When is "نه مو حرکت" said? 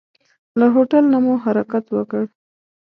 1.13-1.85